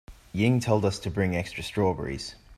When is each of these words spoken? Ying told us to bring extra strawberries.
Ying 0.33 0.61
told 0.61 0.83
us 0.83 0.97
to 0.97 1.11
bring 1.11 1.35
extra 1.35 1.61
strawberries. 1.63 2.33